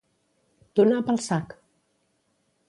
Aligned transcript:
Donar 0.79 1.01
pel 1.11 1.21
sac. 1.27 1.55